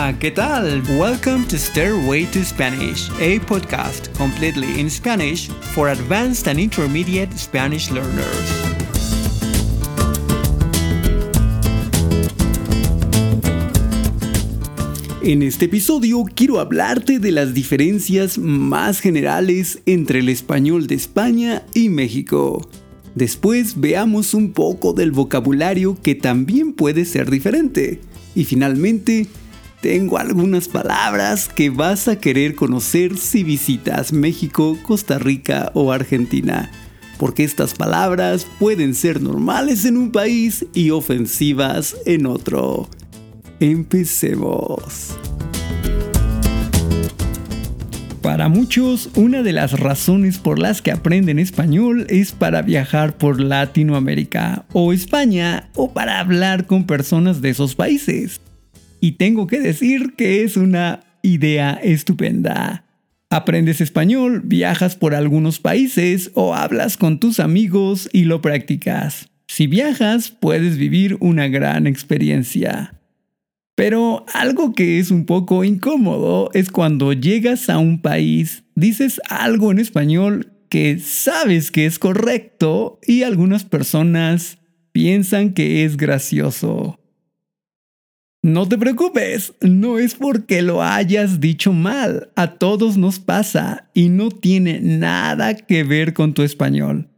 [0.00, 0.82] Hola, ¿qué tal?
[0.98, 7.90] Welcome to Stairway to Spanish, a podcast completely in Spanish for advanced and intermediate Spanish
[7.90, 8.24] learners.
[15.22, 21.62] En este episodio quiero hablarte de las diferencias más generales entre el español de España
[21.74, 22.66] y México.
[23.14, 28.00] Después veamos un poco del vocabulario que también puede ser diferente.
[28.34, 29.26] Y finalmente,
[29.80, 36.70] tengo algunas palabras que vas a querer conocer si visitas México, Costa Rica o Argentina.
[37.18, 42.88] Porque estas palabras pueden ser normales en un país y ofensivas en otro.
[43.58, 45.16] Empecemos.
[48.22, 53.40] Para muchos, una de las razones por las que aprenden español es para viajar por
[53.40, 58.40] Latinoamérica o España o para hablar con personas de esos países.
[59.00, 62.84] Y tengo que decir que es una idea estupenda.
[63.30, 69.28] Aprendes español, viajas por algunos países o hablas con tus amigos y lo practicas.
[69.46, 72.94] Si viajas, puedes vivir una gran experiencia.
[73.76, 79.70] Pero algo que es un poco incómodo es cuando llegas a un país, dices algo
[79.70, 84.58] en español que sabes que es correcto y algunas personas
[84.92, 87.00] piensan que es gracioso.
[88.42, 94.08] No te preocupes, no es porque lo hayas dicho mal, a todos nos pasa y
[94.08, 97.10] no tiene nada que ver con tu español.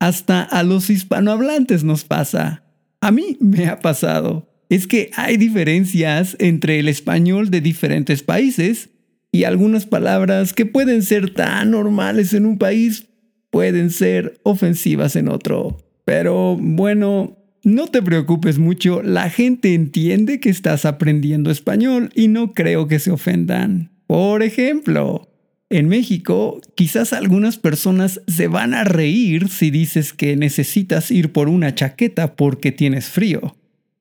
[0.00, 2.64] Hasta a los hispanohablantes nos pasa.
[3.00, 4.50] A mí me ha pasado.
[4.68, 8.90] Es que hay diferencias entre el español de diferentes países
[9.30, 13.06] y algunas palabras que pueden ser tan normales en un país
[13.50, 15.76] pueden ser ofensivas en otro.
[16.04, 22.52] Pero bueno, no te preocupes mucho, la gente entiende que estás aprendiendo español y no
[22.52, 23.90] creo que se ofendan.
[24.06, 25.28] Por ejemplo,
[25.70, 31.48] en México, quizás algunas personas se van a reír si dices que necesitas ir por
[31.48, 33.56] una chaqueta porque tienes frío.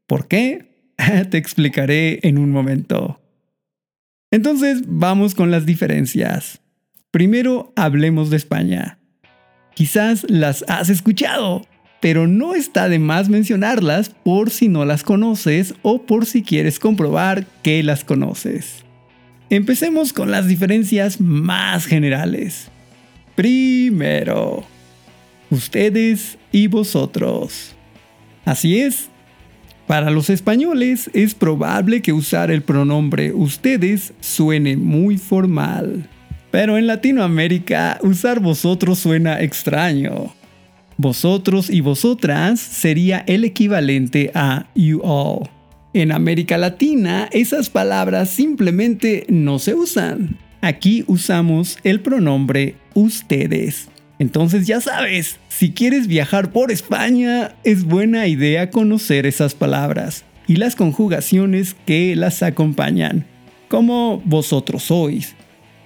[0.06, 0.74] ¿Por qué?
[1.30, 3.22] te explicaré en un momento.
[4.32, 6.62] Entonces, vamos con las diferencias.
[7.12, 9.00] Primero, hablemos de España.
[9.76, 11.66] Quizás las has escuchado,
[12.04, 16.78] pero no está de más mencionarlas por si no las conoces o por si quieres
[16.78, 18.84] comprobar que las conoces.
[19.50, 22.68] Empecemos con las diferencias más generales.
[23.36, 24.66] Primero,
[25.50, 27.74] ustedes y vosotros.
[28.44, 29.08] Así es,
[29.88, 36.10] para los españoles es probable que usar el pronombre ustedes suene muy formal.
[36.52, 40.34] Pero en Latinoamérica usar vosotros suena extraño.
[41.04, 45.50] Vosotros y vosotras sería el equivalente a you all.
[45.94, 50.38] En América Latina esas palabras simplemente no se usan.
[50.62, 53.90] Aquí usamos el pronombre ustedes.
[54.18, 60.56] Entonces ya sabes, si quieres viajar por España, es buena idea conocer esas palabras y
[60.56, 63.26] las conjugaciones que las acompañan,
[63.68, 65.36] como vosotros sois,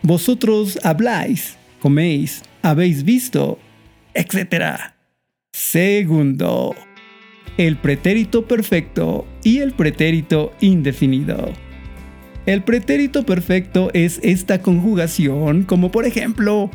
[0.04, 3.58] vosotros habláis, coméis, habéis visto,
[4.14, 4.97] etc.
[5.60, 6.76] Segundo,
[7.58, 11.52] el pretérito perfecto y el pretérito indefinido.
[12.46, 16.70] El pretérito perfecto es esta conjugación como por ejemplo,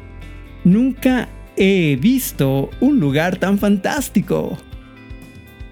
[0.65, 4.59] nunca he visto un lugar tan fantástico.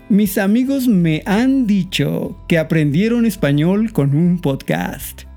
[0.09, 5.30] Mis amigos me han dicho que aprendieron español con un podcast.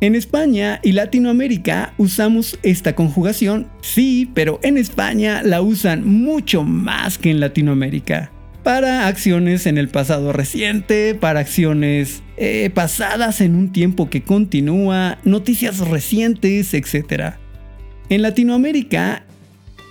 [0.00, 7.16] En España y Latinoamérica usamos esta conjugación, sí, pero en España la usan mucho más
[7.16, 8.30] que en Latinoamérica.
[8.64, 15.18] Para acciones en el pasado reciente, para acciones eh, pasadas en un tiempo que continúa,
[15.24, 17.34] noticias recientes, etc.
[18.08, 19.24] En Latinoamérica,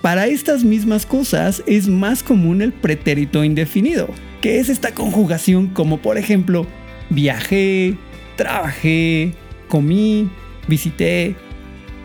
[0.01, 4.09] para estas mismas cosas es más común el pretérito indefinido,
[4.41, 6.67] que es esta conjugación como por ejemplo
[7.09, 7.95] viajé,
[8.35, 9.33] trabajé,
[9.73, 10.29] comí,
[10.67, 11.35] visité,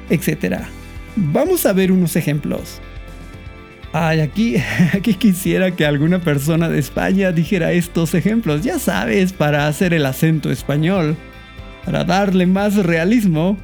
[0.09, 0.62] etc.
[1.17, 2.81] Vamos a ver unos ejemplos.
[3.93, 4.56] Ay, aquí,
[4.94, 10.06] aquí quisiera que alguna persona de España dijera estos ejemplos, ya sabes, para hacer el
[10.06, 11.15] acento español,
[11.85, 13.59] para darle más realismo.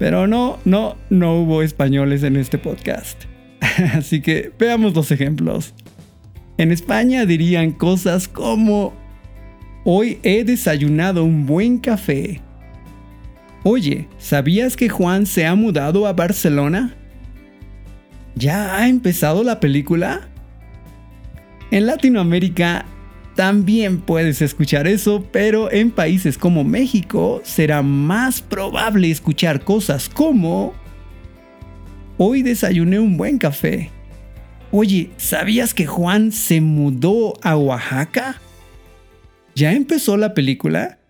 [0.00, 3.26] Pero no, no, no hubo españoles en este podcast.
[3.94, 5.72] Así que veamos los ejemplos.
[6.58, 8.92] En España dirían cosas como,
[9.84, 12.42] hoy he desayunado un buen café.
[13.68, 16.94] Oye, ¿sabías que Juan se ha mudado a Barcelona?
[18.36, 20.28] ¿Ya ha empezado la película?
[21.72, 22.86] En Latinoamérica
[23.34, 30.72] también puedes escuchar eso, pero en países como México será más probable escuchar cosas como
[32.18, 33.90] Hoy desayuné un buen café.
[34.70, 38.40] Oye, ¿sabías que Juan se mudó a Oaxaca?
[39.56, 41.00] ¿Ya empezó la película?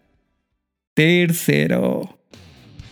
[0.94, 2.16] Tercero.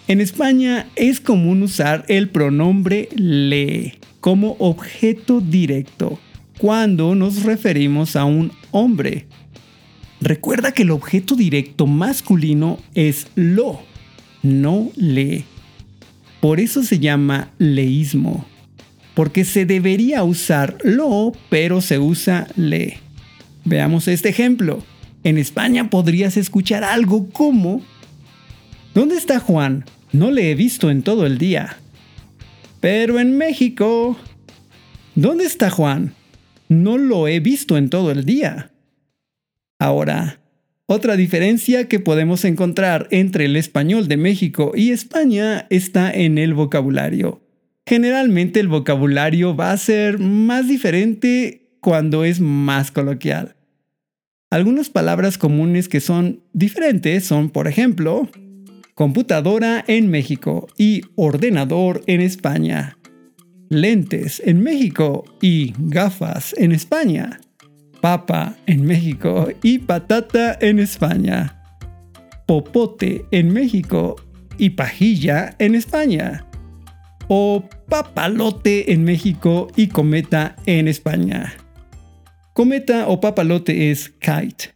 [0.06, 6.18] En España es común usar el pronombre le como objeto directo
[6.58, 9.26] cuando nos referimos a un hombre.
[10.20, 13.80] Recuerda que el objeto directo masculino es lo,
[14.42, 15.44] no le.
[16.40, 18.44] Por eso se llama leísmo,
[19.14, 22.98] porque se debería usar lo, pero se usa le.
[23.64, 24.84] Veamos este ejemplo.
[25.22, 27.82] En España podrías escuchar algo como
[28.94, 29.84] ¿Dónde está Juan?
[30.12, 31.78] No le he visto en todo el día.
[32.80, 34.16] Pero en México...
[35.16, 36.14] ¿Dónde está Juan?
[36.68, 38.70] No lo he visto en todo el día.
[39.80, 40.38] Ahora,
[40.86, 46.54] otra diferencia que podemos encontrar entre el español de México y España está en el
[46.54, 47.42] vocabulario.
[47.86, 53.56] Generalmente el vocabulario va a ser más diferente cuando es más coloquial.
[54.50, 58.28] Algunas palabras comunes que son diferentes son, por ejemplo,
[58.94, 62.96] computadora en México y ordenador en España,
[63.68, 67.40] lentes en México y gafas en España,
[68.00, 71.60] papa en México y patata en España,
[72.46, 74.16] popote en México
[74.58, 76.46] y pajilla en España,
[77.26, 81.54] o papalote en México y cometa en España.
[82.52, 84.74] Cometa o papalote es kite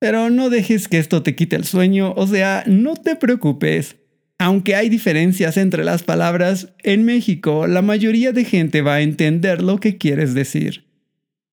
[0.00, 3.96] pero no dejes que esto te quite el sueño, o sea, no te preocupes.
[4.38, 9.62] Aunque hay diferencias entre las palabras, en México la mayoría de gente va a entender
[9.62, 10.86] lo que quieres decir.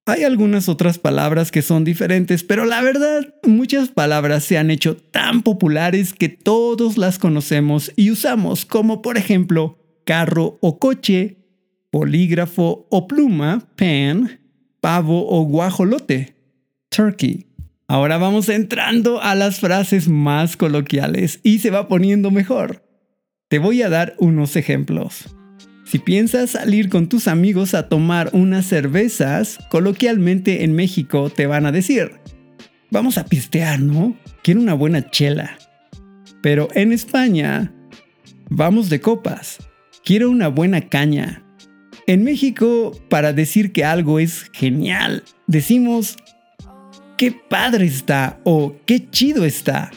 [0.06, 4.96] Hay algunas otras palabras que son diferentes, pero la verdad, muchas palabras se han hecho
[4.96, 11.40] tan populares que todos las conocemos y usamos, como por ejemplo carro o coche,
[11.92, 14.40] polígrafo o pluma, pen,
[14.80, 16.38] pavo o guajolote,
[16.88, 17.47] turkey.
[17.90, 22.84] Ahora vamos entrando a las frases más coloquiales y se va poniendo mejor.
[23.48, 25.34] Te voy a dar unos ejemplos.
[25.86, 31.66] Si piensas salir con tus amigos a tomar unas cervezas, coloquialmente en México te van
[31.66, 32.12] a decir,
[32.92, 34.18] vamos a pistear, ¿no?
[34.44, 35.58] Quiero una buena chela.
[36.42, 37.74] Pero en España,
[38.50, 39.60] vamos de copas.
[40.04, 41.42] Quiero una buena caña.
[42.06, 46.18] En México, para decir que algo es genial, decimos
[47.18, 49.92] qué padre está o qué chido está.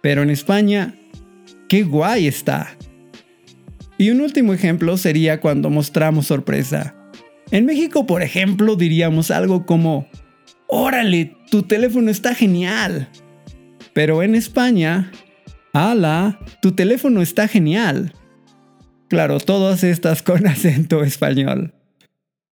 [0.00, 0.94] Pero en España,
[1.68, 2.76] qué guay está.
[3.98, 6.94] Y un último ejemplo sería cuando mostramos sorpresa.
[7.50, 10.06] En México, por ejemplo, diríamos algo como,
[10.68, 13.08] órale, tu teléfono está genial.
[13.92, 15.10] Pero en España,
[15.72, 18.12] ala, tu teléfono está genial.
[19.08, 21.74] Claro, todas estas con acento español.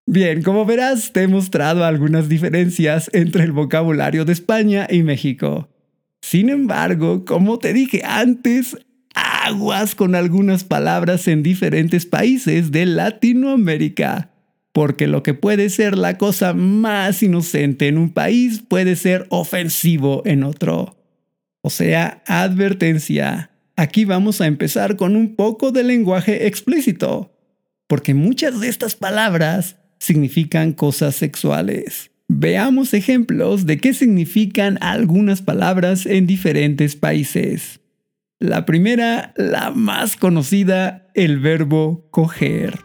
[0.08, 5.69] Bien, como verás, te he mostrado algunas diferencias entre el vocabulario de España y México.
[6.23, 8.76] Sin embargo, como te dije antes,
[9.14, 14.31] aguas con algunas palabras en diferentes países de Latinoamérica,
[14.73, 20.22] porque lo que puede ser la cosa más inocente en un país puede ser ofensivo
[20.25, 20.96] en otro.
[21.63, 23.51] O sea, advertencia.
[23.75, 27.36] Aquí vamos a empezar con un poco de lenguaje explícito,
[27.89, 32.10] porque muchas de estas palabras significan cosas sexuales.
[32.29, 37.81] Veamos ejemplos de qué significan algunas palabras en diferentes países.
[38.38, 42.81] La primera, la más conocida, el verbo coger.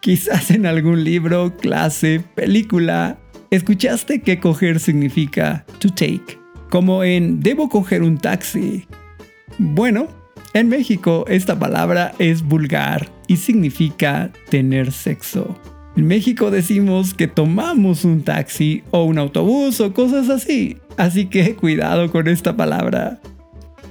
[0.00, 3.18] Quizás en algún libro, clase, película,
[3.50, 6.38] escuchaste que coger significa to take,
[6.70, 8.86] como en debo coger un taxi.
[9.58, 10.08] Bueno,
[10.52, 15.58] en México esta palabra es vulgar y significa tener sexo.
[15.96, 21.54] En México decimos que tomamos un taxi o un autobús o cosas así, así que
[21.54, 23.20] cuidado con esta palabra.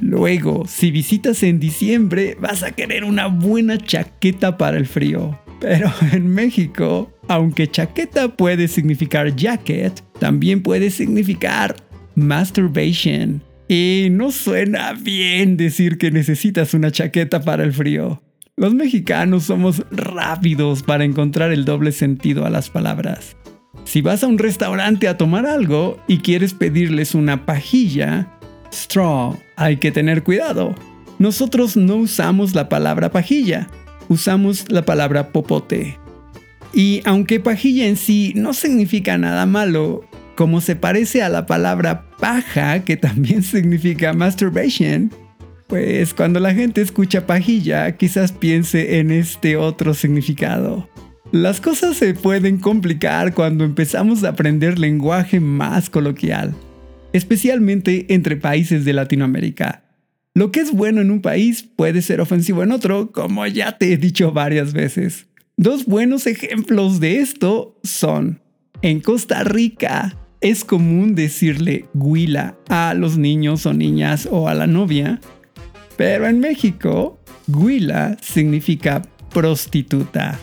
[0.01, 5.39] Luego, si visitas en diciembre, vas a querer una buena chaqueta para el frío.
[5.62, 11.75] Pero en México, aunque chaqueta puede significar jacket, también puede significar
[12.15, 13.41] masturbation.
[13.69, 18.22] Y no suena bien decir que necesitas una chaqueta para el frío.
[18.55, 23.36] Los mexicanos somos rápidos para encontrar el doble sentido a las palabras.
[23.83, 28.31] Si vas a un restaurante a tomar algo y quieres pedirles una pajilla,
[28.72, 30.75] straw, hay que tener cuidado.
[31.17, 33.67] Nosotros no usamos la palabra pajilla,
[34.07, 35.98] usamos la palabra popote.
[36.75, 40.03] Y aunque pajilla en sí no significa nada malo,
[40.36, 45.12] como se parece a la palabra paja, que también significa masturbation,
[45.67, 50.89] pues cuando la gente escucha pajilla, quizás piense en este otro significado.
[51.32, 56.53] Las cosas se pueden complicar cuando empezamos a aprender lenguaje más coloquial,
[57.12, 59.84] especialmente entre países de Latinoamérica.
[60.36, 63.93] Lo que es bueno en un país puede ser ofensivo en otro, como ya te
[63.93, 65.27] he dicho varias veces.
[65.58, 68.41] Dos buenos ejemplos de esto son,
[68.82, 74.67] en Costa Rica es común decirle guila a los niños o niñas o a la
[74.67, 75.22] novia,
[75.98, 79.02] pero en México, guila significa
[79.34, 80.40] prostituta.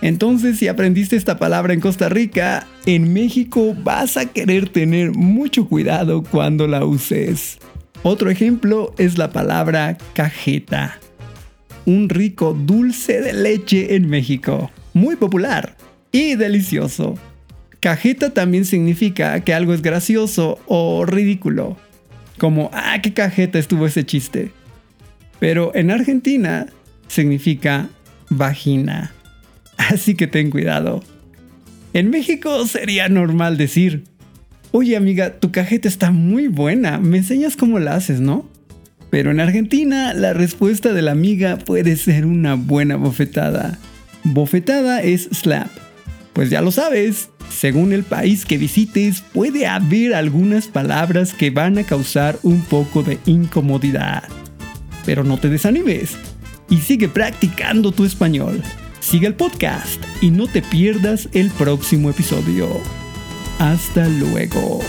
[0.00, 5.68] Entonces, si aprendiste esta palabra en Costa Rica, en México vas a querer tener mucho
[5.68, 7.58] cuidado cuando la uses.
[8.02, 10.98] Otro ejemplo es la palabra cajeta
[11.88, 15.74] un rico dulce de leche en México, muy popular
[16.12, 17.14] y delicioso.
[17.80, 21.78] Cajeta también significa que algo es gracioso o ridículo,
[22.36, 24.50] como, ah, qué cajeta estuvo ese chiste.
[25.38, 26.66] Pero en Argentina
[27.06, 27.88] significa
[28.28, 29.12] vagina,
[29.76, 31.02] así que ten cuidado.
[31.94, 34.04] En México sería normal decir,
[34.72, 38.48] oye amiga, tu cajeta está muy buena, me enseñas cómo la haces, ¿no?
[39.10, 43.78] Pero en Argentina la respuesta de la amiga puede ser una buena bofetada.
[44.24, 45.68] Bofetada es slap.
[46.34, 51.78] Pues ya lo sabes, según el país que visites puede haber algunas palabras que van
[51.78, 54.24] a causar un poco de incomodidad.
[55.08, 56.18] Pero no te desanimes
[56.68, 58.62] y sigue practicando tu español.
[59.00, 62.68] Sigue el podcast y no te pierdas el próximo episodio.
[63.58, 64.80] Hasta luego.